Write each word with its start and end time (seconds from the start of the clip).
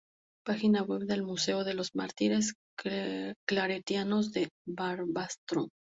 Página 0.43 0.81
web 0.81 1.01
del 1.05 1.21
Museo 1.21 1.63
de 1.63 1.75
los 1.75 1.91
Mártires 1.93 2.55
Claretianos 3.45 4.31
de 4.31 4.49
Barbastro 4.67 5.67